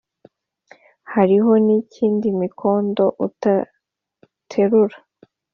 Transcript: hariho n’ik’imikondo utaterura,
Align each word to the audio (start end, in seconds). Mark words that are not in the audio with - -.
hariho 1.13 1.51
n’ik’imikondo 1.65 3.05
utaterura, 3.27 4.97